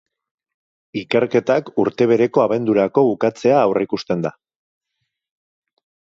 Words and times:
Ikerketak 1.01 1.69
urte 1.83 2.07
bereko 2.13 2.43
abendurako 2.45 3.05
bukatzea 3.11 3.61
aurreikusten 3.67 4.27
da. 4.27 4.35